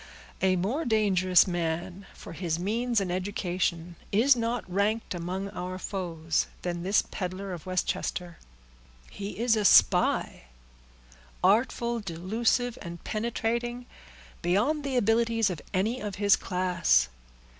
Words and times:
A 0.41 0.55
more 0.55 0.83
dangerous 0.83 1.45
man, 1.45 2.07
for 2.15 2.33
his 2.33 2.57
means 2.57 2.99
and 2.99 3.11
education, 3.11 3.97
is 4.11 4.35
not 4.35 4.67
ranked 4.67 5.13
among 5.13 5.49
our 5.51 5.77
foes 5.77 6.47
than 6.63 6.81
this 6.81 7.03
peddler 7.11 7.53
of 7.53 7.67
Westchester. 7.67 8.39
He 9.11 9.37
is 9.37 9.55
a 9.55 9.63
spy—artful, 9.63 11.99
delusive, 11.99 12.79
and 12.81 13.03
penetrating, 13.03 13.85
beyond 14.41 14.83
the 14.83 14.97
abilities 14.97 15.51
of 15.51 15.61
any 15.71 15.99
of 16.01 16.15
his 16.15 16.35
class. 16.35 17.09